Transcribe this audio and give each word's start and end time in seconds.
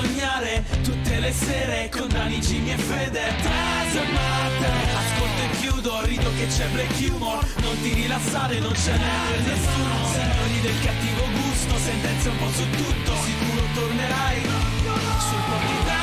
sognare 0.00 0.64
tutte 0.82 1.18
le 1.18 1.32
sere 1.32 1.88
con 1.90 2.08
Dani, 2.08 2.38
Jimmy 2.38 2.72
e 2.72 2.76
Fede. 2.76 3.34
Matter 4.12 4.70
Ascolto 4.96 5.42
e 5.42 5.56
chiudo, 5.58 6.04
rido 6.04 6.30
che 6.36 6.46
c'è 6.46 6.66
black 6.68 6.94
humor. 7.10 7.44
Non 7.60 7.80
ti 7.82 7.92
rilassare, 7.94 8.60
non 8.60 8.74
ce 8.74 8.92
n'è 8.92 9.14
per 9.28 9.40
nessuno. 9.40 10.06
Signori 10.12 10.60
del 10.60 10.80
cattivo 10.82 11.24
gusto, 11.42 11.76
sentenze 11.78 12.28
un 12.28 12.36
po' 12.38 12.50
su 12.52 12.70
tutto. 12.70 13.12
Sicuro 13.24 13.64
tornerai 13.74 14.40
sul 14.42 15.42
pochi 15.48 15.97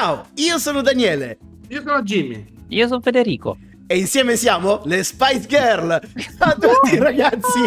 Ciao, 0.00 0.28
io 0.36 0.56
sono 0.56 0.80
Daniele 0.80 1.36
Io 1.68 1.82
sono 1.82 2.00
Jimmy. 2.00 2.42
Io 2.68 2.86
sono 2.86 3.00
Federico. 3.02 3.58
e 3.86 3.98
insieme 3.98 4.36
siamo 4.36 4.80
le 4.86 5.04
Spice 5.04 5.46
Girl. 5.46 6.00
Ciao 6.38 6.48
a 6.48 6.54
tutti 6.54 6.96
ragazzi 6.96 7.60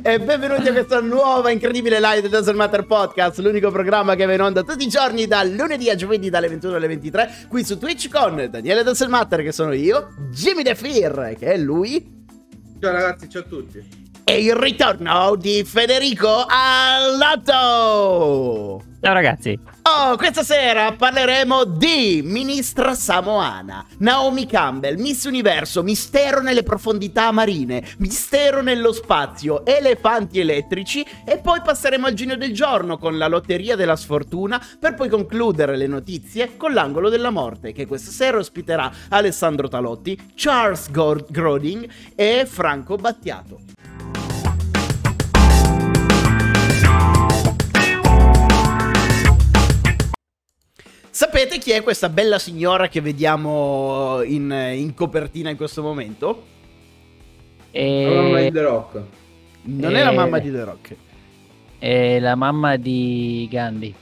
e 0.00 0.20
benvenuti 0.20 0.68
a 0.68 0.72
questa 0.72 1.00
nuova 1.00 1.50
incredibile 1.50 1.98
live 1.98 2.20
del 2.20 2.30
Doesn't 2.30 2.54
Matter 2.54 2.86
Podcast, 2.86 3.40
l'unico 3.40 3.72
programma 3.72 4.14
che 4.14 4.24
va 4.24 4.34
in 4.34 4.42
onda 4.42 4.62
tutti 4.62 4.84
i 4.84 4.88
giorni 4.88 5.26
dal 5.26 5.50
lunedì 5.50 5.90
a 5.90 5.96
giovedì 5.96 6.30
dalle 6.30 6.46
21 6.46 6.76
alle 6.76 6.86
23 6.86 7.46
qui 7.48 7.64
su 7.64 7.76
Twitch 7.76 8.08
con 8.08 8.46
Daniele 8.48 8.84
Doesn't 8.84 9.10
Matter 9.10 9.42
che 9.42 9.50
sono 9.50 9.72
io, 9.72 10.10
Jimmy 10.30 10.62
The 10.62 10.76
Fear 10.76 11.34
che 11.36 11.54
è 11.54 11.56
lui 11.56 12.24
Ciao 12.80 12.92
ragazzi, 12.92 13.28
ciao 13.28 13.42
a 13.42 13.46
tutti. 13.46 13.84
e 14.22 14.44
il 14.44 14.54
ritorno 14.54 15.34
di 15.34 15.64
Federico 15.64 16.46
Allato. 16.46 17.50
Ciao 19.00 19.12
ragazzi. 19.12 19.58
Oh, 19.90 20.16
questa 20.16 20.42
sera 20.42 20.92
parleremo 20.92 21.64
di 21.64 22.20
ministra 22.22 22.94
samoana, 22.94 23.86
Naomi 24.00 24.44
Campbell, 24.44 25.00
Miss 25.00 25.24
Universo, 25.24 25.82
mistero 25.82 26.42
nelle 26.42 26.62
profondità 26.62 27.32
marine, 27.32 27.82
mistero 27.96 28.60
nello 28.60 28.92
spazio, 28.92 29.64
elefanti 29.64 30.40
elettrici 30.40 31.02
e 31.24 31.38
poi 31.38 31.62
passeremo 31.62 32.06
al 32.06 32.12
genio 32.12 32.36
del 32.36 32.52
giorno 32.52 32.98
con 32.98 33.16
la 33.16 33.28
lotteria 33.28 33.76
della 33.76 33.96
sfortuna 33.96 34.62
per 34.78 34.94
poi 34.94 35.08
concludere 35.08 35.74
le 35.78 35.86
notizie 35.86 36.58
con 36.58 36.74
l'angolo 36.74 37.08
della 37.08 37.30
morte 37.30 37.72
che 37.72 37.86
questa 37.86 38.10
sera 38.10 38.36
ospiterà 38.36 38.92
Alessandro 39.08 39.68
Talotti, 39.68 40.32
Charles 40.34 40.90
Groding 40.90 41.88
e 42.14 42.44
Franco 42.46 42.96
Battiato. 42.96 43.60
Sapete 51.18 51.58
chi 51.58 51.72
è 51.72 51.82
questa 51.82 52.08
bella 52.08 52.38
signora 52.38 52.86
che 52.86 53.00
vediamo 53.00 54.22
in, 54.22 54.52
in 54.76 54.94
copertina 54.94 55.50
in 55.50 55.56
questo 55.56 55.82
momento? 55.82 56.44
E... 57.72 58.04
La 58.04 58.22
mamma 58.22 58.40
di 58.40 58.52
The 58.52 58.62
Rock. 58.62 59.02
Non 59.62 59.96
è 59.96 60.04
la 60.04 60.12
Eh. 60.12 60.14
mamma 60.14 60.38
di 60.38 60.50
The 60.52 60.62
Rock. 60.64 60.96
è 61.80 62.20
la 62.20 62.36
mamma 62.36 62.76
di 62.76 63.48
Gandhi. 63.50 63.92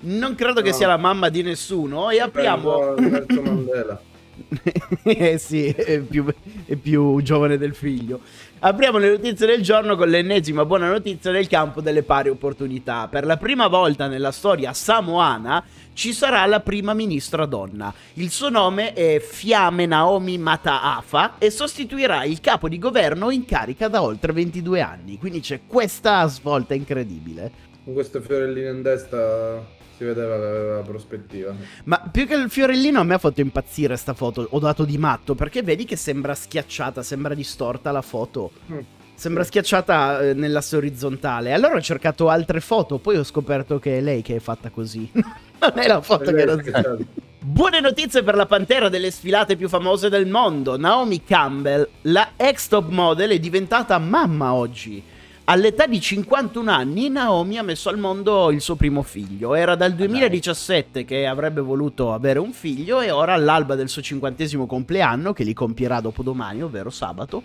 Non 0.00 0.34
credo 0.34 0.60
che 0.60 0.70
No. 0.70 0.74
sia 0.74 0.88
la 0.88 0.96
mamma 0.96 1.28
di 1.28 1.42
nessuno. 1.42 2.10
E 2.10 2.18
apriamo. 2.18 2.94
Prendo 2.94 3.10
Nelson 3.16 3.44
Mandela. 3.46 4.00
eh 5.02 5.38
sì, 5.38 5.66
è 5.66 6.00
più, 6.00 6.24
è 6.64 6.74
più 6.76 7.20
giovane 7.22 7.58
del 7.58 7.74
figlio. 7.74 8.20
Apriamo 8.58 8.98
le 8.98 9.10
notizie 9.10 9.46
del 9.46 9.62
giorno 9.62 9.96
con 9.96 10.08
l'ennesima 10.08 10.64
buona 10.64 10.88
notizia 10.88 11.30
del 11.30 11.46
campo 11.46 11.80
delle 11.80 12.02
pari 12.02 12.28
opportunità. 12.28 13.06
Per 13.08 13.26
la 13.26 13.36
prima 13.36 13.68
volta 13.68 14.06
nella 14.06 14.32
storia 14.32 14.72
samoana 14.72 15.62
ci 15.92 16.12
sarà 16.12 16.44
la 16.46 16.60
prima 16.60 16.94
ministra 16.94 17.44
donna. 17.44 17.92
Il 18.14 18.30
suo 18.30 18.48
nome 18.48 18.92
è 18.92 19.20
Fiame 19.20 19.86
Naomi 19.86 20.38
Mataafa 20.38 21.38
e 21.38 21.50
sostituirà 21.50 22.24
il 22.24 22.40
capo 22.40 22.68
di 22.68 22.78
governo 22.78 23.30
in 23.30 23.44
carica 23.44 23.88
da 23.88 24.02
oltre 24.02 24.32
22 24.32 24.80
anni. 24.80 25.18
Quindi 25.18 25.40
c'è 25.40 25.60
questa 25.66 26.26
svolta 26.26 26.74
incredibile. 26.74 27.64
Con 27.84 27.94
questo 27.94 28.20
fiorellino 28.20 28.70
in 28.70 28.82
testa 28.82 29.74
si 29.96 30.04
vedeva 30.04 30.36
che 30.36 30.44
aveva 30.44 30.80
prospettiva. 30.82 31.54
Ma 31.84 31.98
più 32.10 32.26
che 32.26 32.34
il 32.34 32.50
fiorellino 32.50 33.00
a 33.00 33.02
me 33.02 33.14
ha 33.14 33.18
fatto 33.18 33.40
impazzire 33.40 33.96
sta 33.96 34.12
foto, 34.12 34.46
ho 34.50 34.58
dato 34.58 34.84
di 34.84 34.98
matto, 34.98 35.34
perché 35.34 35.62
vedi 35.62 35.84
che 35.84 35.96
sembra 35.96 36.34
schiacciata, 36.34 37.02
sembra 37.02 37.34
distorta 37.34 37.90
la 37.90 38.02
foto. 38.02 38.50
Mm. 38.70 38.78
Sembra 39.14 39.44
schiacciata 39.44 40.20
eh, 40.20 40.34
nell'asse 40.34 40.76
orizzontale. 40.76 41.54
Allora 41.54 41.76
ho 41.76 41.80
cercato 41.80 42.28
altre 42.28 42.60
foto, 42.60 42.98
poi 42.98 43.16
ho 43.16 43.24
scoperto 43.24 43.78
che 43.78 43.96
è 43.96 44.00
lei 44.02 44.20
che 44.20 44.36
è 44.36 44.40
fatta 44.40 44.68
così. 44.68 45.10
non 45.14 45.72
è 45.74 45.86
la 45.86 46.02
foto 46.02 46.30
che 46.32 46.44
non 46.44 46.60
Scherzato. 46.60 46.98
Buone 47.38 47.80
notizie 47.80 48.22
per 48.22 48.34
la 48.34 48.44
pantera 48.44 48.88
delle 48.90 49.10
sfilate 49.10 49.56
più 49.56 49.68
famose 49.68 50.10
del 50.10 50.26
mondo. 50.26 50.76
Naomi 50.76 51.24
Campbell, 51.24 51.88
la 52.02 52.32
ex 52.36 52.68
top 52.68 52.90
model, 52.90 53.30
è 53.30 53.38
diventata 53.38 53.96
mamma 53.98 54.52
oggi. 54.52 55.02
All'età 55.48 55.86
di 55.86 56.00
51 56.00 56.68
anni 56.72 57.08
Naomi 57.08 57.56
ha 57.56 57.62
messo 57.62 57.88
al 57.88 57.98
mondo 57.98 58.50
il 58.50 58.60
suo 58.60 58.74
primo 58.74 59.02
figlio. 59.02 59.54
Era 59.54 59.76
dal 59.76 59.94
2017 59.94 61.04
che 61.04 61.24
avrebbe 61.24 61.60
voluto 61.60 62.12
avere 62.12 62.40
un 62.40 62.52
figlio 62.52 63.00
e 63.00 63.12
ora 63.12 63.34
all'alba 63.34 63.76
del 63.76 63.88
suo 63.88 64.02
cinquantesimo 64.02 64.66
compleanno, 64.66 65.32
che 65.32 65.44
li 65.44 65.54
compierà 65.54 66.00
dopodomani, 66.00 66.64
ovvero 66.64 66.90
sabato, 66.90 67.44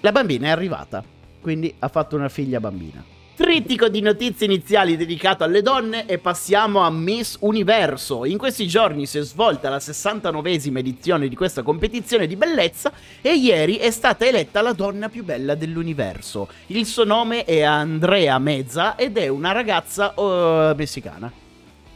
la 0.00 0.12
bambina 0.12 0.48
è 0.48 0.50
arrivata. 0.50 1.02
Quindi 1.40 1.74
ha 1.78 1.88
fatto 1.88 2.16
una 2.16 2.28
figlia 2.28 2.60
bambina. 2.60 3.15
Trittico 3.36 3.90
di 3.90 4.00
notizie 4.00 4.46
iniziali 4.46 4.96
dedicato 4.96 5.44
alle 5.44 5.60
donne 5.60 6.06
e 6.06 6.16
passiamo 6.16 6.80
a 6.80 6.90
Miss 6.90 7.36
Universo. 7.40 8.24
In 8.24 8.38
questi 8.38 8.66
giorni 8.66 9.04
si 9.04 9.18
è 9.18 9.20
svolta 9.20 9.68
la 9.68 9.76
69esima 9.76 10.78
edizione 10.78 11.28
di 11.28 11.36
questa 11.36 11.62
competizione 11.62 12.26
di 12.26 12.34
bellezza 12.34 12.90
e 13.20 13.34
ieri 13.34 13.76
è 13.76 13.90
stata 13.90 14.24
eletta 14.24 14.62
la 14.62 14.72
donna 14.72 15.10
più 15.10 15.22
bella 15.22 15.54
dell'universo. 15.54 16.48
Il 16.68 16.86
suo 16.86 17.04
nome 17.04 17.44
è 17.44 17.60
Andrea 17.60 18.38
Mezza 18.38 18.96
ed 18.96 19.18
è 19.18 19.28
una 19.28 19.52
ragazza 19.52 20.14
eh, 20.14 20.72
messicana. 20.74 21.30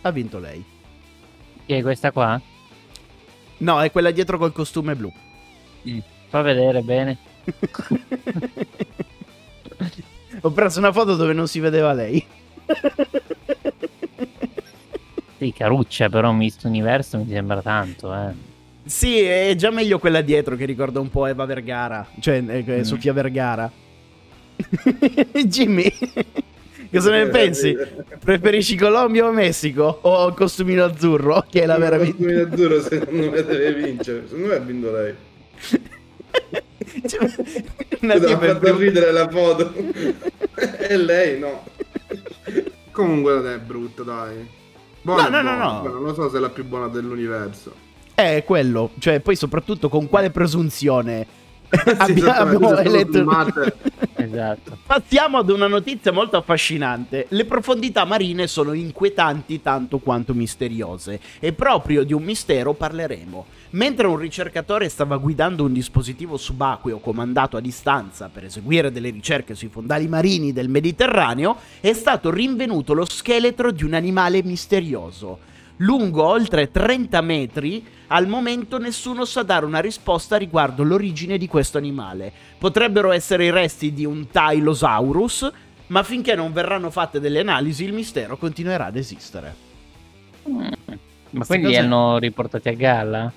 Ha 0.03 0.11
vinto 0.11 0.39
lei. 0.39 0.62
Chi 1.65 1.72
è 1.72 1.81
questa 1.81 2.12
qua? 2.12 2.39
No, 3.57 3.81
è 3.81 3.91
quella 3.91 4.11
dietro 4.11 4.37
col 4.37 4.53
costume 4.53 4.95
blu. 4.95 5.11
Fa 6.28 6.43
vedere 6.43 6.83
bene. 6.83 7.17
Ho 10.43 10.51
preso 10.51 10.78
una 10.78 10.93
foto 10.93 11.17
dove 11.17 11.33
non 11.33 11.47
si 11.49 11.61
vedeva 11.61 11.93
lei. 11.93 12.25
Sì, 15.39 15.53
caruccia, 15.56 16.09
però 16.09 16.33
Miss 16.33 16.62
Universo 16.65 17.17
mi 17.19 17.27
sembra 17.28 17.62
tanto, 17.62 18.12
eh. 18.15 18.49
Sì, 18.84 19.21
è 19.21 19.55
già 19.56 19.71
meglio 19.71 19.99
quella 19.99 20.21
dietro 20.21 20.56
che 20.56 20.65
ricorda 20.65 21.01
un 21.01 21.11
po' 21.11 21.27
Eva 21.27 21.45
Vergara, 21.45 22.06
cioè 22.21 22.43
eh, 22.47 22.65
Mm. 22.67 22.81
Sofia 22.83 23.12
Vergara. 23.12 23.71
Jimmy, 25.45 25.91
cosa 26.93 27.11
ne 27.11 27.28
pensi? 27.28 27.75
Preferisci 28.22 28.77
Colombia 28.77 29.27
o 29.27 29.33
Messico? 29.33 30.01
O 30.03 30.28
il 30.28 30.34
costumino 30.34 30.84
azzurro, 30.84 31.47
che 31.49 31.62
è 31.62 31.67
la 31.67 31.78
vera 31.78 31.97
vita? 31.97 32.22
Il 32.22 32.49
azzurro 32.51 32.81
secondo 32.83 33.31
me 33.31 33.43
deve 33.45 33.72
vincere. 33.75 34.25
Secondo 34.27 34.49
me 34.49 34.55
ha 34.55 34.59
vinto 34.59 34.91
lei. 34.91 35.15
Cioè, 37.06 37.28
una 38.00 38.14
Mi 38.16 38.32
ha 38.32 38.38
fatto 38.38 38.76
ridere 38.76 39.12
la 39.12 39.28
foto. 39.28 39.72
e 40.78 40.96
lei 40.96 41.38
no. 41.38 41.64
Comunque 42.91 43.34
non 43.34 43.48
è 43.48 43.58
brutto, 43.58 44.02
dai. 44.02 44.48
Buona, 45.02 45.28
No, 45.28 45.41
no, 45.42 45.56
no, 45.56 45.72
no. 45.72 45.82
però 45.82 45.98
Non 45.98 46.14
so 46.14 46.28
se 46.28 46.36
è 46.36 46.41
la 46.41 46.50
più 46.50 46.64
buona 46.64 46.88
dell'universo. 46.88 47.72
È 48.14 48.42
quello, 48.44 48.91
cioè 48.98 49.20
poi 49.20 49.34
soprattutto 49.34 49.88
con 49.88 50.08
quale 50.08 50.30
presunzione 50.30 51.26
Sì, 51.70 51.88
abbiamo 51.88 52.72
esattamente, 52.72 52.82
eletto... 52.82 53.12
filmate. 53.12 53.74
Esatto. 54.30 54.78
Passiamo 54.86 55.38
ad 55.38 55.50
una 55.50 55.66
notizia 55.66 56.12
molto 56.12 56.36
affascinante. 56.36 57.27
Le 57.30 57.44
profondità 57.44 58.04
marine 58.04 58.47
sono 58.47 58.72
inquietanti 58.72 59.60
tanto 59.60 59.98
quanto 59.98 60.34
misteriose 60.34 61.21
e 61.41 61.53
proprio 61.53 62.04
di 62.04 62.12
un 62.12 62.22
mistero 62.22 62.72
parleremo. 62.72 63.47
Mentre 63.71 64.06
un 64.06 64.16
ricercatore 64.16 64.88
stava 64.88 65.16
guidando 65.16 65.65
un 65.65 65.72
dispositivo 65.72 66.36
subacqueo 66.36 66.98
comandato 66.98 67.56
a 67.56 67.60
distanza 67.60 68.30
per 68.32 68.44
eseguire 68.44 68.92
delle 68.92 69.10
ricerche 69.10 69.54
sui 69.54 69.68
fondali 69.68 70.06
marini 70.06 70.53
del 70.53 70.68
Mediterraneo, 70.68 71.56
è 71.80 71.92
stato 71.92 72.30
rinvenuto 72.30 72.94
lo 72.94 73.04
scheletro 73.04 73.72
di 73.72 73.84
un 73.84 73.94
animale 73.94 74.42
misterioso. 74.42 75.38
Lungo 75.78 76.24
oltre 76.24 76.71
30 76.71 77.21
metri, 77.22 77.84
al 78.12 78.27
momento 78.27 78.78
nessuno 78.78 79.24
sa 79.24 79.42
dare 79.42 79.65
una 79.65 79.80
risposta 79.80 80.36
riguardo 80.36 80.83
l'origine 80.83 81.39
di 81.39 81.47
questo 81.47 81.78
animale. 81.78 82.33
Potrebbero 82.59 83.12
essere 83.12 83.45
i 83.45 83.51
resti 83.51 83.92
di 83.92 84.04
un 84.04 84.28
Tylosaurus, 84.28 85.51
ma 85.89 86.03
finché 86.03 86.34
non 86.34 86.53
verranno 86.53 86.91
fatte 86.91 87.21
delle 87.21 87.41
analisi 87.41 87.84
il 87.84 87.92
mistero 87.92 88.36
continuerà 88.36 88.86
ad 88.86 88.97
esistere. 88.97 89.54
Mm. 90.48 90.68
Ma 91.30 91.45
quindi 91.47 91.68
li 91.68 91.77
hanno 91.77 92.18
riportati 92.18 92.68
a 92.68 92.74
galla? 92.74 93.33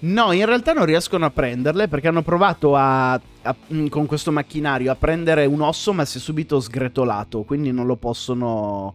No, 0.00 0.32
in 0.32 0.44
realtà 0.44 0.72
non 0.72 0.84
riescono 0.84 1.24
a 1.24 1.30
prenderle 1.30 1.86
perché 1.86 2.08
hanno 2.08 2.22
provato 2.22 2.74
a, 2.74 3.12
a- 3.12 3.56
mm, 3.72 3.86
con 3.86 4.06
questo 4.06 4.32
macchinario 4.32 4.90
a 4.90 4.96
prendere 4.96 5.46
un 5.46 5.60
osso 5.60 5.92
ma 5.92 6.04
si 6.04 6.18
è 6.18 6.20
subito 6.20 6.58
sgretolato, 6.58 7.42
quindi 7.42 7.70
non 7.70 7.86
lo 7.86 7.96
possono 7.96 8.94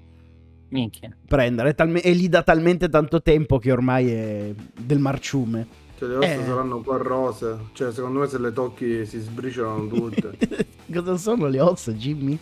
Minchia. 0.69 1.15
prendere. 1.27 1.73
Talme- 1.75 2.01
e 2.01 2.13
gli 2.13 2.29
dà 2.29 2.43
talmente 2.43 2.89
tanto 2.89 3.21
tempo 3.21 3.57
che 3.59 3.71
ormai 3.71 4.09
è 4.11 4.53
del 4.79 4.99
marciume. 4.99 5.67
Cioè, 5.97 6.07
le 6.09 6.15
ossa 6.15 6.33
Eh. 6.33 6.43
saranno 6.45 6.79
qua 6.81 6.97
rose. 6.97 7.57
Cioè, 7.73 7.91
secondo 7.91 8.19
me 8.19 8.27
se 8.27 8.39
le 8.39 8.53
tocchi 8.53 9.05
si 9.05 9.19
sbriciolano 9.19 9.87
tutte. 9.87 10.37
Cosa 10.93 11.17
sono 11.17 11.47
le 11.47 11.59
ossa, 11.59 11.91
Jimmy? 11.91 12.37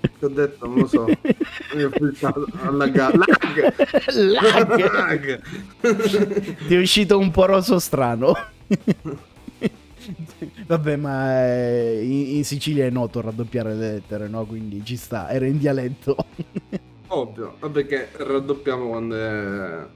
Ti 0.00 0.24
ho 0.24 0.28
detto, 0.28 0.66
non 0.66 0.78
lo 0.78 0.86
so. 0.86 1.06
Io 1.76 1.88
ho 1.88 1.90
pensato 1.90 2.46
alla 2.62 2.88
ga- 2.88 3.12
lag. 3.14 3.74
Lag. 4.14 4.80
Lag. 4.92 6.56
Ti 6.66 6.74
è 6.74 6.78
uscito 6.78 7.18
un 7.18 7.30
poroso 7.30 7.78
strano. 7.78 8.32
Vabbè, 10.66 10.96
ma 10.96 11.46
eh, 11.46 12.02
in, 12.02 12.36
in 12.36 12.44
Sicilia 12.44 12.86
è 12.86 12.90
noto 12.90 13.20
raddoppiare 13.20 13.74
le 13.74 13.92
lettere, 13.92 14.28
no? 14.28 14.44
Quindi 14.44 14.82
ci 14.84 14.96
sta, 14.96 15.30
era 15.30 15.46
in 15.46 15.58
dialetto. 15.58 16.16
Ovvio, 17.08 17.56
ma 17.58 17.68
perché 17.70 18.10
raddoppiamo 18.16 18.88
quando 18.88 19.16
è, 19.16 19.86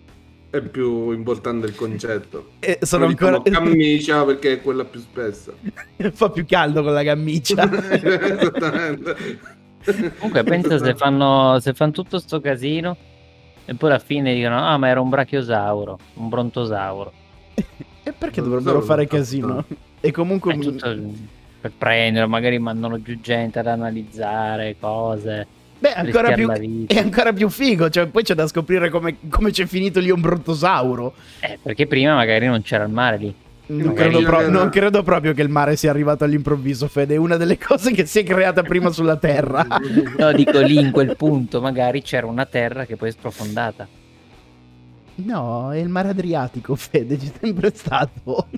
è 0.50 0.60
più 0.62 1.12
importante 1.12 1.66
il 1.66 1.74
concetto. 1.74 2.50
E 2.58 2.80
sono 2.82 3.04
Poi 3.06 3.14
diciamo 3.14 3.36
ancora... 3.36 3.58
camicia 3.58 4.24
perché 4.24 4.52
è 4.54 4.60
quella 4.60 4.84
più 4.84 5.00
spessa. 5.00 5.52
Fa 6.12 6.30
più 6.30 6.44
caldo 6.44 6.82
con 6.82 6.92
la 6.92 7.04
camicia. 7.04 7.70
Esattamente. 7.92 9.62
Comunque 10.18 10.42
pensa 10.44 10.78
se 10.78 10.94
fanno, 10.94 11.58
se 11.60 11.74
fanno 11.74 11.92
tutto 11.92 12.18
sto 12.18 12.40
casino 12.40 12.96
e 13.66 13.74
poi 13.74 13.90
alla 13.90 13.98
fine 13.98 14.34
dicono 14.34 14.58
ah 14.58 14.76
ma 14.78 14.88
era 14.88 15.00
un 15.00 15.10
brachiosauro, 15.10 15.98
un 16.14 16.28
brontosauro. 16.28 17.12
E 18.02 18.12
perché 18.12 18.42
dovrebbero 18.42 18.80
fare 18.80 19.06
casino? 19.06 19.64
E 20.04 20.10
comunque... 20.10 20.54
È 20.54 20.58
tutto 20.58 20.96
per 21.64 21.72
prendere, 21.78 22.26
magari 22.26 22.58
mandano 22.58 23.00
giù 23.00 23.18
gente 23.20 23.58
ad 23.58 23.66
analizzare 23.66 24.76
cose. 24.78 25.46
Beh, 25.78 25.94
ancora 25.94 26.32
più... 26.32 26.50
È 26.86 26.98
ancora 26.98 27.32
più 27.32 27.48
figo, 27.48 27.88
cioè 27.88 28.04
poi 28.06 28.22
c'è 28.22 28.34
da 28.34 28.46
scoprire 28.46 28.90
come, 28.90 29.16
come 29.30 29.50
c'è 29.50 29.64
finito 29.64 29.98
lì 29.98 30.10
un 30.10 30.20
brontosauro. 30.20 31.14
Eh, 31.40 31.58
perché 31.62 31.86
prima 31.86 32.14
magari 32.14 32.46
non 32.46 32.60
c'era 32.60 32.84
il 32.84 32.90
mare 32.90 33.16
lì. 33.16 33.34
Non 33.66 33.94
credo, 33.94 34.20
pro- 34.20 34.50
non 34.50 34.68
credo 34.68 35.02
proprio 35.02 35.32
che 35.32 35.40
il 35.40 35.48
mare 35.48 35.74
sia 35.76 35.88
arrivato 35.88 36.22
all'improvviso, 36.24 36.86
Fede. 36.86 37.14
È 37.14 37.16
una 37.16 37.38
delle 37.38 37.56
cose 37.56 37.92
che 37.92 38.04
si 38.04 38.18
è 38.18 38.24
creata 38.24 38.62
prima 38.62 38.90
sulla 38.90 39.16
Terra. 39.16 39.66
No, 40.18 40.32
dico 40.32 40.60
lì 40.60 40.78
in 40.78 40.90
quel 40.90 41.16
punto 41.18 41.62
magari 41.62 42.02
c'era 42.02 42.26
una 42.26 42.44
terra 42.44 42.84
che 42.84 42.96
poi 42.96 43.08
è 43.08 43.12
sprofondata. 43.12 43.88
No, 45.16 45.72
è 45.72 45.78
il 45.78 45.88
mare 45.88 46.08
Adriatico, 46.08 46.74
Fede, 46.76 47.16
c'è 47.16 47.30
sempre 47.40 47.72
stato. 47.72 48.48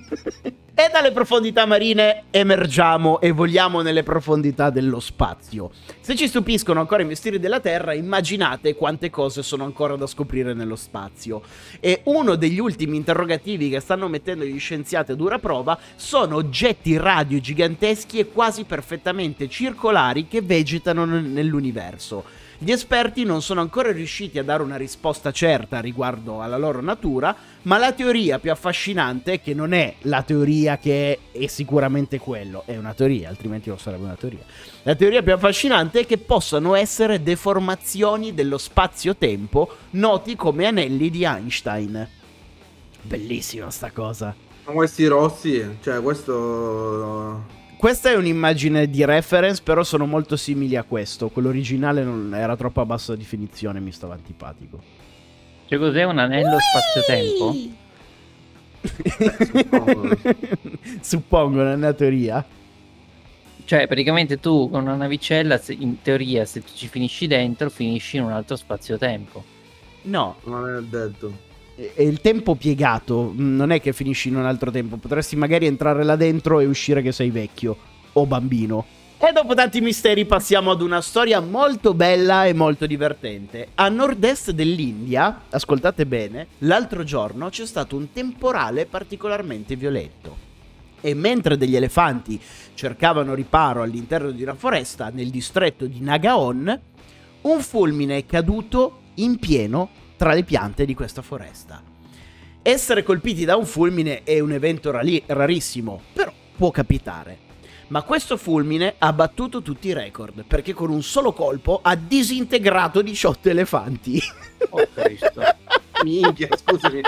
e 0.73 0.89
dalle 0.91 1.11
profondità 1.11 1.65
marine 1.65 2.23
emergiamo 2.31 3.19
e 3.19 3.31
voliamo 3.31 3.81
nelle 3.81 4.01
profondità 4.01 4.71
dello 4.71 4.99
spazio. 4.99 5.69
Se 5.99 6.15
ci 6.15 6.27
stupiscono 6.27 6.79
ancora 6.79 7.03
i 7.03 7.05
misteri 7.05 7.39
della 7.39 7.59
Terra, 7.59 7.93
immaginate 7.93 8.75
quante 8.75 9.11
cose 9.11 9.43
sono 9.43 9.65
ancora 9.65 9.95
da 9.95 10.07
scoprire 10.07 10.53
nello 10.53 10.75
spazio. 10.75 11.41
E 11.79 12.01
uno 12.05 12.35
degli 12.35 12.59
ultimi 12.59 12.97
interrogativi 12.97 13.69
che 13.69 13.79
stanno 13.79 14.07
mettendo 14.07 14.43
gli 14.43 14.59
scienziati 14.59 15.11
a 15.11 15.15
dura 15.15 15.37
prova 15.37 15.77
sono 15.95 16.37
oggetti 16.37 16.97
radio 16.97 17.39
giganteschi 17.39 18.17
e 18.17 18.29
quasi 18.29 18.63
perfettamente 18.63 19.47
circolari 19.47 20.27
che 20.27 20.41
vegetano 20.41 21.05
nell'universo. 21.05 22.45
Gli 22.59 22.71
esperti 22.71 23.23
non 23.23 23.43
sono 23.43 23.61
ancora 23.61 23.91
riusciti 23.91 24.39
a 24.39 24.43
dare 24.43 24.63
una 24.63 24.77
risposta 24.77 25.31
certa 25.31 25.79
riguardo 25.79 26.41
alla 26.41 26.57
loro 26.57 26.81
natura, 26.81 27.35
ma 27.63 27.77
la 27.77 27.91
teoria 27.91 28.39
più 28.39 28.51
affascinante, 28.51 29.41
che 29.41 29.53
non 29.53 29.73
è 29.73 29.93
la 30.01 30.23
teoria 30.23 30.79
che 30.79 31.19
è, 31.31 31.37
è 31.37 31.45
sicuramente 31.45 32.17
quello, 32.17 32.63
è 32.65 32.75
una 32.75 32.95
teoria, 32.95 33.29
altrimenti 33.29 33.69
non 33.69 33.77
sarebbe 33.77 34.05
una 34.05 34.15
teoria. 34.15 34.39
La 34.81 34.95
teoria 34.95 35.21
più 35.21 35.33
affascinante 35.33 35.99
è 35.99 36.05
che 36.07 36.17
possano 36.17 36.73
essere 36.73 37.21
deformazioni 37.21 38.33
dello 38.33 38.57
spazio-tempo 38.57 39.69
noti 39.91 40.35
come 40.35 40.65
anelli 40.65 41.11
di 41.11 41.23
Einstein. 41.25 42.09
Bellissima 43.03 43.69
sta 43.69 43.91
cosa. 43.91 44.33
Ma 44.65 44.71
questi 44.71 45.05
rossi, 45.05 45.77
cioè 45.83 46.01
questo... 46.01 47.56
Questa 47.77 48.09
è 48.09 48.15
un'immagine 48.15 48.89
di 48.89 49.05
reference, 49.05 49.61
però 49.61 49.83
sono 49.83 50.07
molto 50.07 50.35
simili 50.35 50.75
a 50.75 50.83
questo. 50.83 51.29
Quello 51.29 51.49
originale 51.49 52.03
non 52.03 52.33
era 52.33 52.55
troppo 52.55 52.81
a 52.81 52.85
bassa 52.85 53.15
definizione, 53.15 53.79
mi 53.79 53.91
stava 53.91 54.15
antipatico. 54.15 54.81
Cioè 55.67 55.77
cos'è 55.77 56.03
un 56.03 56.17
anello 56.17 56.57
spazio-tempo? 56.59 57.55
suppongo. 59.61 60.17
Suppongo, 61.01 61.57
non 61.57 61.71
è 61.71 61.75
una 61.75 61.93
teoria. 61.93 62.43
Cioè 63.63 63.85
praticamente 63.85 64.39
tu 64.39 64.69
con 64.71 64.81
una 64.83 64.95
navicella, 64.95 65.61
in 65.67 66.01
teoria 66.01 66.45
se 66.45 66.61
tu 66.61 66.71
ci 66.73 66.87
finisci 66.87 67.27
dentro, 67.27 67.69
finisci 67.69 68.17
in 68.17 68.23
un 68.23 68.31
altro 68.31 68.55
spazio-tempo. 68.55 69.43
No, 70.03 70.37
Non 70.45 70.67
è 70.77 70.81
detto. 70.81 71.45
È 71.93 72.01
il 72.01 72.21
tempo 72.21 72.55
piegato, 72.55 73.31
mm, 73.35 73.55
non 73.55 73.71
è 73.71 73.79
che 73.79 73.93
finisci 73.93 74.29
in 74.29 74.37
un 74.37 74.45
altro 74.45 74.71
tempo. 74.71 74.97
Potresti 74.97 75.35
magari 75.35 75.67
entrare 75.67 76.03
là 76.03 76.15
dentro 76.15 76.59
e 76.59 76.65
uscire 76.65 77.03
che 77.03 77.11
sei 77.11 77.29
vecchio 77.29 77.77
o 78.13 78.25
bambino. 78.25 78.85
E 79.19 79.31
dopo 79.31 79.53
tanti 79.53 79.81
misteri 79.81 80.25
passiamo 80.25 80.71
ad 80.71 80.81
una 80.81 81.01
storia 81.01 81.39
molto 81.39 81.93
bella 81.93 82.45
e 82.45 82.53
molto 82.53 82.85
divertente. 82.87 83.69
A 83.75 83.89
nord-est 83.89 84.51
dell'India, 84.51 85.43
ascoltate 85.49 86.05
bene, 86.05 86.47
l'altro 86.59 87.03
giorno 87.03 87.49
c'è 87.49 87.65
stato 87.65 87.95
un 87.95 88.11
temporale 88.11 88.85
particolarmente 88.85 89.75
violento. 89.75 90.45
E 91.01 91.13
mentre 91.13 91.57
degli 91.57 91.75
elefanti 91.75 92.39
cercavano 92.73 93.35
riparo 93.35 93.83
all'interno 93.83 94.31
di 94.31 94.41
una 94.41 94.55
foresta 94.55 95.09
nel 95.11 95.29
distretto 95.29 95.85
di 95.85 95.99
Nagaon, 95.99 96.79
un 97.41 97.61
fulmine 97.61 98.17
è 98.17 98.25
caduto 98.25 99.01
in 99.15 99.37
pieno 99.37 99.89
tra 100.17 100.33
le 100.33 100.43
piante 100.43 100.83
di 100.85 100.93
questa 100.93 101.21
foresta. 101.21 101.81
Essere 102.61 103.03
colpiti 103.03 103.45
da 103.45 103.55
un 103.55 103.65
fulmine 103.65 104.23
è 104.23 104.39
un 104.39 104.51
evento 104.51 104.91
rali- 104.91 105.23
rarissimo, 105.25 106.01
però 106.11 106.33
può 106.57 106.71
capitare. 106.71 107.45
Ma 107.89 108.01
questo 108.01 108.35
fulmine 108.35 108.95
ha 108.97 109.13
battuto 109.13 109.61
tutti 109.61 109.87
i 109.87 109.93
record, 109.93 110.43
perché 110.45 110.73
con 110.73 110.89
un 110.89 111.01
solo 111.01 111.31
colpo 111.31 111.79
ha 111.81 111.95
disintegrato 111.95 113.01
18 113.01 113.49
elefanti. 113.49 114.21
Oh 114.71 114.85
Cristo. 114.93 115.41
Minchia, 116.03 116.49
scusami. 116.57 117.01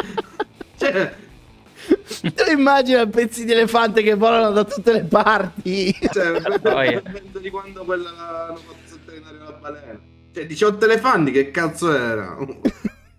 Cioè, 0.78 1.14
Tu 2.22 2.52
immagina 2.52 3.06
pezzi 3.08 3.44
di 3.44 3.52
elefante 3.52 4.02
che 4.02 4.14
volano 4.14 4.52
da 4.52 4.64
tutte 4.64 4.94
le 4.94 5.04
parti. 5.04 5.94
cioè 6.14 6.40
Poi- 6.62 7.02
penso 7.02 7.40
di 7.40 7.50
quando 7.50 7.84
quella 7.84 8.10
hanno 8.48 8.56
fatto 8.56 8.78
saltare 8.86 9.18
in 9.18 9.24
aria 9.26 9.40
la 9.44 9.52
balena. 9.52 10.00
Cioè, 10.34 10.46
18 10.46 10.86
elefanti, 10.86 11.32
che 11.32 11.52
cazzo 11.52 11.94
era? 11.94 12.38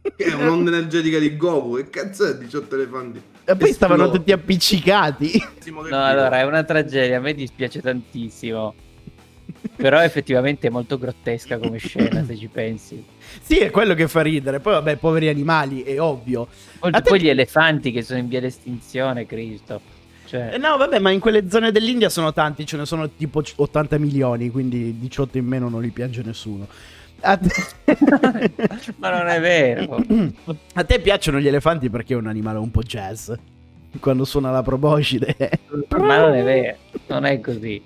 Che 0.03 0.25
è 0.25 0.33
un'onda 0.35 0.71
energetica 0.71 1.19
di 1.19 1.37
Goku, 1.37 1.77
che 1.77 1.91
cazzo 1.91 2.27
è 2.27 2.37
18 2.39 2.75
elefanti? 2.75 3.21
E 3.45 3.57
poi 3.57 3.73
stavano 3.73 4.11
tutti 4.11 4.33
appiccicati. 4.33 5.33
No, 5.71 6.05
allora 6.05 6.39
è 6.39 6.45
una 6.45 6.63
tragedia, 6.65 7.19
a 7.19 7.21
me 7.21 7.35
dispiace 7.35 7.81
tantissimo. 7.81 8.75
Però 9.77 10.01
effettivamente 10.01 10.69
è 10.69 10.71
molto 10.71 10.99
grottesca 10.99 11.59
come 11.59 11.79
scena, 11.79 12.25
se 12.25 12.37
ci 12.37 12.47
pensi. 12.49 13.05
Sì, 13.41 13.59
è 13.59 13.71
quello 13.71 13.95
che 13.95 14.09
fa 14.09 14.23
ridere. 14.23 14.61
Poi, 14.61 14.75
vabbè, 14.75 14.97
poveri 14.97 15.29
animali, 15.29 15.83
è 15.83 16.01
ovvio. 16.01 16.47
Poi, 16.79 16.93
te- 16.93 17.03
poi 17.03 17.21
gli 17.21 17.29
elefanti 17.29 17.91
che 17.91 18.03
sono 18.03 18.19
in 18.21 18.29
via 18.29 18.41
d'estinzione, 18.41 19.27
Cristo. 19.27 19.81
Cioè, 20.27 20.51
Eh, 20.55 20.59
No, 20.59 20.77
vabbè, 20.77 20.99
ma 20.99 21.11
in 21.11 21.19
quelle 21.21 21.51
zone 21.51 21.73
dell'India 21.73 22.09
sono 22.09 22.33
tanti, 22.33 22.65
ce 22.65 22.77
ne 22.77 22.87
sono 22.87 23.11
tipo 23.11 23.43
80 23.57 23.99
milioni, 23.99 24.51
quindi 24.51 24.99
18 24.99 25.39
in 25.39 25.47
meno 25.47 25.69
non 25.69 25.83
li 25.83 25.91
piange 25.91 26.23
nessuno. 26.23 26.69
A 27.23 27.37
te... 27.37 27.51
ma 28.97 29.11
non 29.17 29.29
è 29.29 29.41
vero. 29.41 30.03
A 30.75 30.85
te 30.85 31.01
piacciono 31.01 31.39
gli 31.39 31.49
elefanti 31.49 31.91
perché 31.91 32.15
è 32.15 32.17
un 32.17 32.27
animale 32.27 32.59
un 32.59 32.71
po' 32.71 32.83
jazz. 32.83 33.31
Quando 33.99 34.25
suona 34.25 34.51
la 34.51 34.63
proboscide. 34.63 35.37
Ma 35.99 36.19
non 36.19 36.35
è 36.35 36.43
vero, 36.45 36.77
non 37.09 37.25
è 37.25 37.41
così. 37.41 37.83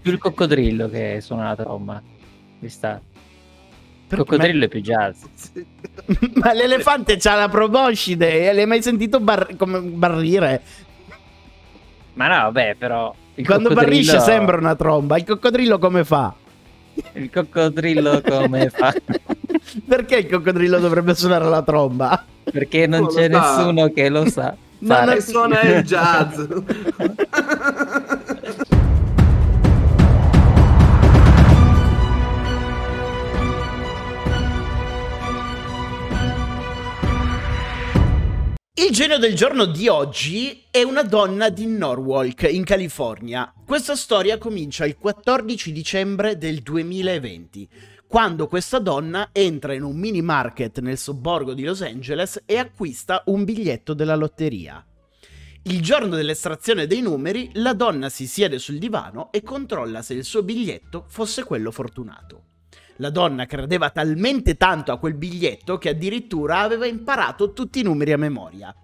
Più 0.00 0.10
il 0.12 0.18
coccodrillo 0.18 0.88
che 0.88 1.18
suona 1.20 1.48
la 1.48 1.56
tromba. 1.56 2.02
Ci 2.60 2.68
sta. 2.68 3.00
Il 4.08 4.16
coccodrillo 4.18 4.64
è 4.64 4.68
più 4.68 4.80
jazz. 4.80 5.22
Ma 6.34 6.52
l'elefante 6.52 7.16
c'ha 7.18 7.34
la 7.34 7.48
proboscide. 7.48 8.48
e 8.48 8.52
L'hai 8.52 8.66
mai 8.66 8.82
sentito 8.82 9.20
bar- 9.20 9.56
come 9.56 9.80
barrire? 9.80 10.62
Ma 12.14 12.28
no, 12.28 12.34
vabbè, 12.44 12.74
però. 12.78 13.14
Il 13.36 13.46
Quando 13.46 13.70
coccodrillo- 13.70 14.04
barrisce 14.12 14.20
sembra 14.20 14.56
una 14.58 14.74
tromba. 14.74 15.16
Il 15.16 15.24
coccodrillo 15.24 15.78
come 15.78 16.04
fa? 16.04 16.34
Il 17.14 17.30
coccodrillo 17.30 18.20
come 18.26 18.68
fa? 18.70 18.92
Perché 19.86 20.16
il 20.16 20.28
coccodrillo 20.28 20.78
dovrebbe 20.78 21.14
suonare 21.14 21.44
la 21.46 21.62
tromba? 21.62 22.24
Perché 22.44 22.86
non 22.86 23.00
Non 23.02 23.14
c'è 23.14 23.28
nessuno 23.28 23.90
che 23.92 24.08
lo 24.08 24.28
sa. 24.28 24.54
Ma 24.80 24.94
fare. 24.96 25.06
non- 25.06 25.16
E 25.16 25.20
suona 25.20 25.60
il 25.62 25.82
jazz. 25.84 26.40
genio 39.12 39.28
del 39.28 39.36
giorno 39.36 39.66
di 39.66 39.88
oggi 39.88 40.64
è 40.70 40.82
una 40.82 41.02
donna 41.02 41.50
di 41.50 41.66
Norwalk, 41.66 42.48
in 42.50 42.64
California. 42.64 43.52
Questa 43.66 43.94
storia 43.94 44.38
comincia 44.38 44.86
il 44.86 44.96
14 44.96 45.70
dicembre 45.70 46.38
del 46.38 46.60
2020, 46.60 47.68
quando 48.06 48.46
questa 48.46 48.78
donna 48.78 49.28
entra 49.32 49.74
in 49.74 49.82
un 49.82 49.96
mini 49.96 50.22
market 50.22 50.80
nel 50.80 50.96
sobborgo 50.96 51.52
di 51.52 51.62
Los 51.62 51.82
Angeles 51.82 52.40
e 52.46 52.56
acquista 52.56 53.22
un 53.26 53.44
biglietto 53.44 53.92
della 53.92 54.14
lotteria. 54.14 54.82
Il 55.64 55.82
giorno 55.82 56.16
dell'estrazione 56.16 56.86
dei 56.86 57.02
numeri, 57.02 57.50
la 57.54 57.74
donna 57.74 58.08
si 58.08 58.26
siede 58.26 58.58
sul 58.58 58.78
divano 58.78 59.30
e 59.30 59.42
controlla 59.42 60.00
se 60.00 60.14
il 60.14 60.24
suo 60.24 60.42
biglietto 60.42 61.04
fosse 61.08 61.44
quello 61.44 61.70
fortunato. 61.70 62.44
La 62.96 63.10
donna 63.10 63.44
credeva 63.44 63.90
talmente 63.90 64.56
tanto 64.56 64.90
a 64.90 64.98
quel 64.98 65.14
biglietto 65.14 65.76
che 65.76 65.90
addirittura 65.90 66.60
aveva 66.60 66.86
imparato 66.86 67.52
tutti 67.52 67.80
i 67.80 67.82
numeri 67.82 68.12
a 68.12 68.16
memoria. 68.18 68.74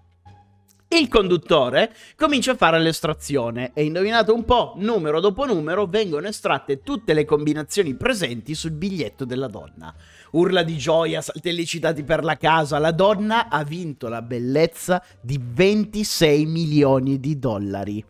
Il 0.91 1.07
conduttore 1.07 1.93
comincia 2.15 2.53
a 2.53 2.55
fare 2.55 2.79
l'estrazione 2.79 3.73
e 3.75 3.83
indovinato 3.83 4.33
un 4.33 4.43
po', 4.43 4.73
numero 4.77 5.19
dopo 5.19 5.45
numero 5.45 5.85
vengono 5.85 6.25
estratte 6.25 6.81
tutte 6.81 7.13
le 7.13 7.25
combinazioni 7.25 7.93
presenti 7.93 8.55
sul 8.55 8.71
biglietto 8.71 9.23
della 9.23 9.45
donna. 9.45 9.93
Urla 10.31 10.63
di 10.63 10.77
gioia, 10.77 11.21
saltelli 11.21 11.63
citati 11.67 12.01
per 12.01 12.23
la 12.23 12.37
casa, 12.37 12.79
la 12.79 12.89
donna 12.89 13.49
ha 13.49 13.63
vinto 13.63 14.07
la 14.07 14.23
bellezza 14.23 15.03
di 15.21 15.39
26 15.39 16.47
milioni 16.47 17.19
di 17.19 17.37
dollari. 17.37 18.03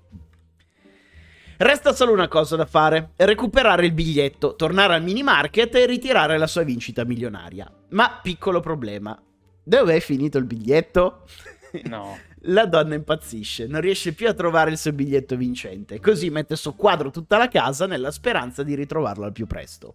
Resta 1.58 1.92
solo 1.92 2.14
una 2.14 2.30
cosa 2.30 2.56
da 2.56 2.66
fare, 2.66 3.10
recuperare 3.18 3.88
il 3.88 3.92
biglietto, 3.92 4.56
tornare 4.56 4.94
al 4.94 5.04
mini 5.04 5.22
market 5.22 5.76
e 5.76 5.86
ritirare 5.86 6.38
la 6.38 6.48
sua 6.48 6.64
vincita 6.64 7.04
milionaria. 7.04 7.70
Ma 7.90 8.22
piccolo 8.24 8.62
problema, 8.62 9.22
dove 9.62 9.98
è 9.98 10.00
finito 10.00 10.38
il 10.38 10.46
biglietto? 10.46 11.26
No. 11.84 12.18
La 12.44 12.66
donna 12.66 12.96
impazzisce, 12.96 13.68
non 13.68 13.82
riesce 13.82 14.14
più 14.14 14.30
a 14.30 14.34
trovare 14.34 14.72
il 14.72 14.78
suo 14.78 14.94
biglietto 14.94 15.36
vincente, 15.36 16.00
così 16.00 16.30
mette 16.30 16.56
soqquadro 16.56 17.12
tutta 17.12 17.38
la 17.38 17.50
casa 17.50 17.86
nella 17.86 18.12
speranza 18.12 18.64
di 18.64 18.76
ritrovarlo 18.76 19.26
al 19.26 19.34
più 19.34 19.46
presto. 19.46 19.94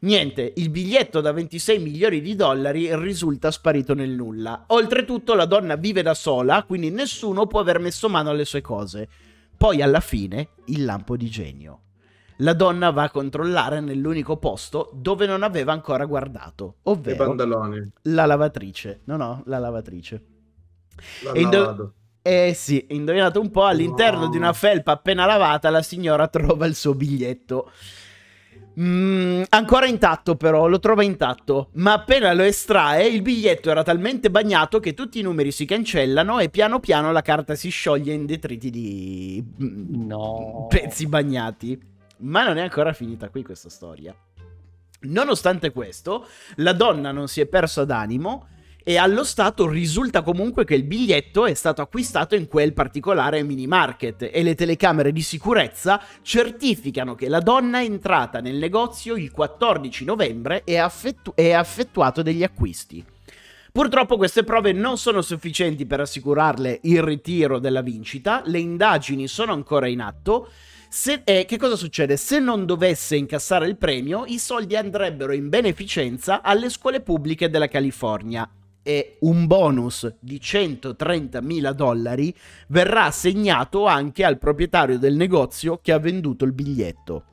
Niente, 0.00 0.52
il 0.56 0.70
biglietto 0.70 1.20
da 1.20 1.32
26 1.32 1.78
milioni 1.78 2.20
di 2.20 2.34
dollari 2.34 2.94
risulta 2.96 3.50
sparito 3.50 3.94
nel 3.94 4.10
nulla. 4.10 4.64
Oltretutto 4.68 5.34
la 5.34 5.46
donna 5.46 5.76
vive 5.76 6.02
da 6.02 6.14
sola, 6.14 6.62
quindi 6.64 6.90
nessuno 6.90 7.46
può 7.46 7.60
aver 7.60 7.78
messo 7.78 8.08
mano 8.08 8.30
alle 8.30 8.44
sue 8.44 8.60
cose. 8.60 9.08
Poi 9.56 9.82
alla 9.82 10.00
fine 10.00 10.48
il 10.66 10.84
lampo 10.84 11.16
di 11.16 11.28
genio. 11.28 11.80
La 12.38 12.52
donna 12.52 12.90
va 12.90 13.04
a 13.04 13.10
controllare 13.10 13.80
nell'unico 13.80 14.36
posto 14.36 14.90
dove 14.92 15.26
non 15.26 15.42
aveva 15.42 15.72
ancora 15.72 16.04
guardato, 16.04 16.76
ovvero 16.82 17.16
la 18.02 18.26
lavatrice. 18.26 19.00
No, 19.04 19.16
no, 19.16 19.42
la 19.46 19.58
lavatrice. 19.58 20.33
E 21.34 21.40
indo-. 21.40 21.94
Eh 22.22 22.52
sì, 22.54 22.86
indovinato 22.90 23.40
un 23.40 23.50
po', 23.50 23.64
all'interno 23.66 24.20
No. 24.24 24.28
di 24.30 24.36
una 24.38 24.52
felpa 24.54 24.92
appena 24.92 25.26
lavata 25.26 25.68
la 25.70 25.82
signora 25.82 26.26
trova 26.28 26.64
il 26.66 26.74
suo 26.74 26.94
biglietto. 26.94 27.70
Mm, 28.80 29.42
ancora 29.50 29.86
intatto 29.86 30.34
però, 30.34 30.66
lo 30.66 30.80
trova 30.80 31.04
intatto, 31.04 31.68
ma 31.74 31.92
appena 31.92 32.32
lo 32.32 32.42
estrae 32.42 33.06
il 33.06 33.22
biglietto 33.22 33.70
era 33.70 33.84
talmente 33.84 34.30
bagnato 34.32 34.80
che 34.80 34.94
tutti 34.94 35.20
i 35.20 35.22
numeri 35.22 35.52
si 35.52 35.64
cancellano 35.64 36.40
e 36.40 36.48
piano 36.48 36.80
piano 36.80 37.12
la 37.12 37.22
carta 37.22 37.54
si 37.54 37.68
scioglie 37.68 38.14
in 38.14 38.26
detriti 38.26 38.70
di 38.70 39.44
mm, 39.62 40.06
No. 40.06 40.66
pezzi 40.68 41.06
bagnati. 41.06 41.80
Ma 42.18 42.44
non 42.44 42.56
è 42.56 42.62
ancora 42.62 42.92
finita 42.92 43.28
qui 43.28 43.42
questa 43.44 43.68
storia. 43.68 44.14
Nonostante 45.02 45.70
questo, 45.70 46.26
la 46.56 46.72
donna 46.72 47.12
non 47.12 47.28
si 47.28 47.40
è 47.42 47.46
persa 47.46 47.84
d'animo 47.84 48.46
e 48.86 48.98
allo 48.98 49.24
stato 49.24 49.66
risulta 49.66 50.20
comunque 50.20 50.66
che 50.66 50.74
il 50.74 50.84
biglietto 50.84 51.46
è 51.46 51.54
stato 51.54 51.80
acquistato 51.80 52.34
in 52.34 52.46
quel 52.46 52.74
particolare 52.74 53.42
mini 53.42 53.66
market 53.66 54.28
e 54.30 54.42
le 54.42 54.54
telecamere 54.54 55.10
di 55.10 55.22
sicurezza 55.22 56.00
certificano 56.20 57.14
che 57.14 57.28
la 57.28 57.40
donna 57.40 57.78
è 57.80 57.84
entrata 57.84 58.40
nel 58.40 58.56
negozio 58.56 59.16
il 59.16 59.30
14 59.30 60.04
novembre 60.04 60.62
e 60.64 60.76
ha, 60.76 60.84
affettu- 60.84 61.32
effettuato 61.34 62.20
degli 62.20 62.42
acquisti. 62.42 63.02
Purtroppo 63.72 64.18
queste 64.18 64.44
prove 64.44 64.72
non 64.72 64.98
sono 64.98 65.22
sufficienti 65.22 65.86
per 65.86 66.00
assicurarle 66.00 66.80
il 66.82 67.02
ritiro 67.02 67.58
della 67.58 67.80
vincita, 67.80 68.42
le 68.44 68.58
indagini 68.58 69.26
sono 69.26 69.52
ancora 69.52 69.88
in 69.88 70.00
atto. 70.00 70.50
Se, 70.88 71.22
e 71.24 71.44
che 71.44 71.56
cosa 71.56 71.74
succede? 71.74 72.16
Se 72.16 72.38
non 72.38 72.66
dovesse 72.66 73.16
incassare 73.16 73.66
il 73.66 73.76
premio, 73.76 74.26
i 74.26 74.38
soldi 74.38 74.76
andrebbero 74.76 75.32
in 75.32 75.48
beneficenza 75.48 76.40
alle 76.42 76.68
scuole 76.68 77.00
pubbliche 77.00 77.50
della 77.50 77.66
California 77.66 78.48
e 78.84 79.16
un 79.20 79.46
bonus 79.46 80.14
di 80.20 80.38
130.000 80.40 81.72
dollari 81.72 82.32
verrà 82.68 83.06
assegnato 83.06 83.86
anche 83.86 84.22
al 84.24 84.38
proprietario 84.38 84.98
del 84.98 85.16
negozio 85.16 85.80
che 85.82 85.90
ha 85.90 85.98
venduto 85.98 86.44
il 86.44 86.52
biglietto. 86.52 87.24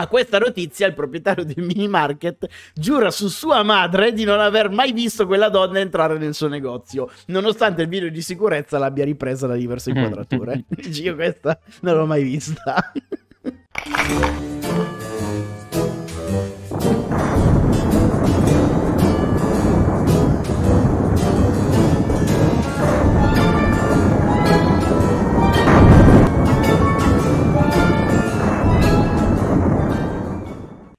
A 0.00 0.06
questa 0.06 0.38
notizia 0.38 0.86
il 0.86 0.94
proprietario 0.94 1.44
del 1.44 1.64
mini 1.64 1.88
market 1.88 2.46
giura 2.72 3.10
su 3.10 3.26
sua 3.26 3.64
madre 3.64 4.12
di 4.12 4.22
non 4.24 4.38
aver 4.38 4.70
mai 4.70 4.92
visto 4.92 5.26
quella 5.26 5.48
donna 5.48 5.80
entrare 5.80 6.18
nel 6.18 6.34
suo 6.34 6.46
negozio, 6.46 7.10
nonostante 7.26 7.82
il 7.82 7.88
video 7.88 8.08
di 8.08 8.22
sicurezza 8.22 8.78
l'abbia 8.78 9.04
ripresa 9.04 9.48
da 9.48 9.56
diverse 9.56 9.90
inquadrature. 9.90 10.64
Dici, 10.70 11.02
Io 11.02 11.16
questa 11.16 11.58
non 11.80 11.96
l'ho 11.96 12.06
mai 12.06 12.22
vista. 12.22 12.92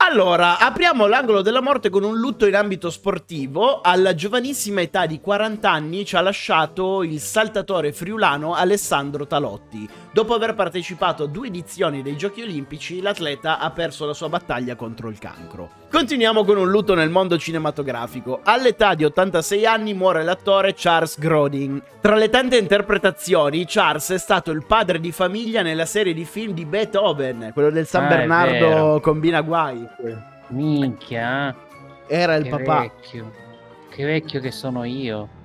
Allora, 0.10 0.58
apriamo 0.58 1.06
l'angolo 1.06 1.44
della 1.44 1.62
morte 1.62 1.92
con 1.92 2.04
un 2.04 2.18
lutto 2.18 2.48
in 2.48 2.56
ambito 2.56 2.90
sportivo. 2.90 3.82
Alla 3.82 4.16
giovanissima 4.16 4.82
età 4.82 5.06
di 5.06 5.22
40 5.22 5.70
anni 5.70 6.04
ci 6.04 6.16
ha 6.16 6.22
lasciato 6.22 7.04
il 7.04 7.20
saltatore 7.20 7.94
friulano 7.94 8.56
Alessandro 8.56 9.28
Talotti. 9.28 9.88
Dopo 10.12 10.34
aver 10.34 10.56
partecipato 10.56 11.24
a 11.24 11.28
due 11.28 11.48
edizioni 11.48 12.02
dei 12.02 12.18
Giochi 12.18 12.42
Olimpici, 12.42 13.02
l'atleta 13.02 13.60
ha 13.60 13.70
perso 13.70 14.08
la 14.08 14.16
sua 14.16 14.30
battaglia 14.30 14.76
contro 14.76 15.10
il 15.10 15.20
cancro. 15.20 15.70
Continuiamo 15.92 16.44
con 16.44 16.58
un 16.58 16.70
lutto 16.70 16.96
nel 16.96 17.10
mondo 17.10 17.38
cinematografico. 17.38 18.42
All'età 18.44 18.96
di 18.96 19.06
86 19.06 19.66
anni 19.66 19.94
muore 19.94 20.24
l'attore 20.24 20.74
Charles 20.76 21.20
Grodin. 21.20 21.82
Tra 22.02 22.16
le 22.16 22.30
tante 22.30 22.58
interpretazioni, 22.58 23.66
Charles 23.68 24.12
è 24.12 24.18
stato 24.18 24.50
il 24.52 24.66
padre 24.66 25.00
di 25.00 25.12
famiglia 25.12 25.62
nella 25.62 25.86
serie 25.86 26.14
di 26.14 26.26
film 26.26 26.54
di 26.54 26.66
Beethoven, 26.66 27.52
quello 27.54 27.70
del 27.70 27.86
San 27.88 28.06
Ah, 28.06 28.08
Bernardo 28.08 29.00
combina 29.02 29.42
guai. 29.42 29.88
Minchia. 30.48 31.56
Era 32.08 32.36
il 32.36 32.44
che 32.44 32.50
papà. 32.50 32.82
vecchio. 32.82 33.32
Che 33.90 34.06
vecchio 34.06 34.40
che 34.40 34.52
sono 34.52 34.84
io. 34.84 35.38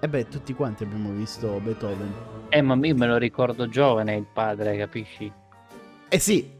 E 0.00 0.08
beh, 0.08 0.28
tutti 0.28 0.54
quanti 0.54 0.84
abbiamo 0.84 1.10
visto 1.10 1.60
Beethoven. 1.62 2.12
Eh, 2.50 2.62
ma 2.62 2.78
io 2.80 2.94
me 2.94 3.06
lo 3.06 3.16
ricordo 3.16 3.68
giovane 3.68 4.14
il 4.14 4.26
padre, 4.32 4.76
capisci? 4.76 5.30
Eh 6.08 6.18
sì. 6.18 6.56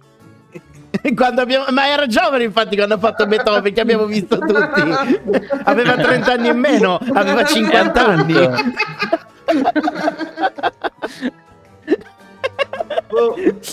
Abbiamo... 1.38 1.66
Ma 1.70 1.86
era 1.86 2.06
giovane 2.06 2.44
infatti 2.44 2.74
quando 2.74 2.94
ha 2.94 2.98
fatto 2.98 3.26
Beethoven 3.26 3.72
che 3.72 3.80
abbiamo 3.80 4.06
visto 4.06 4.38
tutti. 4.38 4.82
Aveva 5.64 5.94
30 5.94 6.32
anni 6.32 6.48
in 6.48 6.58
meno, 6.58 6.98
aveva 7.12 7.44
50 7.44 8.06
anni. 8.06 8.34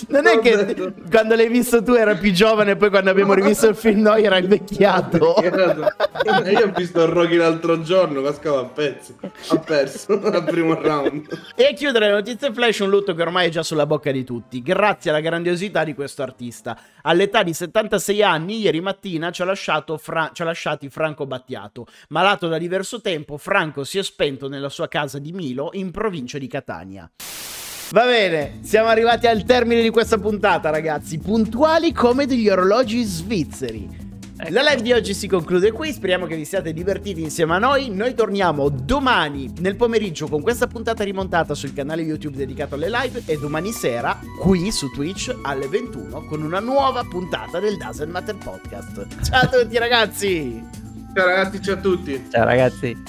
Non 0.08 0.28
è 0.28 0.40
che 0.40 0.94
quando 1.10 1.36
l'hai 1.36 1.50
visto 1.50 1.84
tu 1.84 1.94
era 1.94 2.16
più 2.16 2.32
giovane 2.32 2.72
e 2.72 2.76
poi 2.76 2.90
quando 2.90 3.10
abbiamo 3.10 3.34
rivisto 3.34 3.68
il 3.68 3.76
film 3.76 4.02
noi 4.02 4.24
era 4.24 4.38
invecchiato. 4.38 5.36
Io 6.46 6.66
ho 6.66 6.72
visto 6.76 7.06
Rocky 7.10 7.36
l'altro 7.36 7.82
giorno, 7.82 8.22
cascava 8.22 8.62
a 8.62 8.66
pezzi. 8.66 9.16
Ha 9.50 9.58
perso 9.60 10.20
al 10.22 10.44
primo 10.44 10.74
round. 10.80 11.28
E 11.56 11.66
a 11.66 11.74
chiudere 11.74 12.08
le 12.08 12.14
notizie 12.14 12.54
flash, 12.54 12.80
un 12.80 12.90
lutto 12.90 13.14
che 13.14 13.22
ormai 13.22 13.48
è 13.48 13.50
già 13.50 13.64
sulla 13.64 13.86
bocca 13.86 14.12
di 14.12 14.24
tutti, 14.24 14.62
grazie 14.62 15.12
alla 15.12 15.20
grandiosità 15.20 15.84
di 15.84 15.94
questo 15.94 16.24
artista. 16.24 16.78
All'età 17.04 17.44
di 17.44 17.54
76 17.54 18.24
anni, 18.24 18.60
ieri 18.60 18.82
mattina 18.82 19.32
ci 19.32 19.42
ha, 19.42 19.46
lasciato 19.46 19.98
Fra- 19.98 20.32
ci 20.34 20.42
ha 20.42 20.46
lasciati 20.46 20.90
Franco 20.90 21.26
Battiato. 21.26 21.86
Malato 22.10 22.48
da 22.48 22.58
diverso 22.58 23.02
tempo, 23.02 23.38
Franco 23.38 23.84
si 23.84 23.98
è 23.98 24.04
spento 24.04 24.48
nella 24.48 24.70
sua 24.70 24.88
casa 24.88 25.20
di 25.20 25.32
Milo, 25.32 25.70
in 25.74 25.92
provincia 25.92 26.38
di 26.38 26.48
Catania. 26.48 27.10
Va 27.92 28.06
bene, 28.06 28.60
siamo 28.62 28.90
arrivati 28.90 29.28
al 29.28 29.44
termine 29.44 29.82
di 29.82 29.90
questa 29.90 30.18
puntata, 30.18 30.70
ragazzi, 30.70 31.20
puntuali 31.20 31.94
come 31.94 32.26
degli 32.26 32.50
orologi 32.50 33.04
svizzeri. 33.04 34.04
La 34.50 34.62
live 34.64 34.82
di 34.82 34.92
oggi 34.92 35.14
si 35.14 35.28
conclude 35.28 35.72
qui, 35.72 35.94
speriamo 35.94 36.26
che 36.26 36.36
vi 36.36 36.44
siate 36.46 36.74
divertiti 36.74 37.22
insieme 37.22 37.56
a 37.56 37.60
noi. 37.60 37.90
Noi 37.90 38.14
torniamo 38.14 38.70
domani 38.70 39.54
nel 39.60 39.76
pomeriggio 39.76 40.28
con 40.28 40.42
questa 40.42 40.68
puntata 40.68 41.04
rimontata 41.04 41.54
sul 41.54 41.74
canale 41.74 42.02
YouTube 42.02 42.36
dedicato 42.36 42.76
alle 42.76 42.90
live 42.90 43.22
e 43.26 43.38
domani 43.38 43.72
sera 43.72 44.20
qui 44.42 44.72
su 44.72 44.92
Twitch 44.92 45.34
alle 45.44 45.68
21 45.68 46.26
con 46.26 46.42
una 46.42 46.60
nuova 46.60 47.04
puntata 47.10 47.60
del 47.60 47.78
Doesn't 47.78 48.12
Matter 48.12 48.36
Podcast. 48.36 49.24
Ciao 49.24 49.44
a 49.44 49.48
tutti 49.48 49.78
ragazzi! 49.78 50.64
Ciao 51.14 51.26
ragazzi, 51.26 51.62
ciao 51.62 51.76
a 51.76 51.78
tutti. 51.78 52.26
Ciao 52.30 52.44
ragazzi. 52.44 53.04